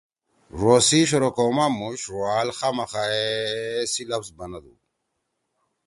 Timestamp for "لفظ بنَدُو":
4.11-4.73